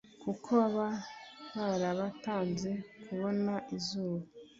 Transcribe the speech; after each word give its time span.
kuko 0.23 0.49
baba 0.57 0.87
barabatanze 1.57 2.71
kubona 3.03 3.53
izuba. 3.77 4.25